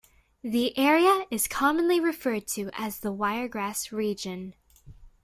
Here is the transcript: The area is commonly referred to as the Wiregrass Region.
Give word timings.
The 0.41 0.75
area 0.79 1.25
is 1.29 1.47
commonly 1.47 1.99
referred 1.99 2.47
to 2.55 2.71
as 2.73 3.01
the 3.01 3.11
Wiregrass 3.11 3.91
Region. 3.91 4.55